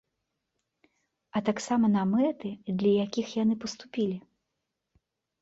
А 1.39 1.41
таксама 1.49 1.85
на 1.97 2.03
мэты, 2.15 2.49
для 2.81 2.91
якіх 3.05 3.27
яны 3.43 3.59
паступілі. 3.67 4.17